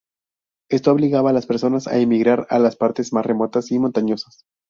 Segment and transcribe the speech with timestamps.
[0.71, 4.47] Esto obligaba a las personas a emigrar a las partes más remotas y montañosas.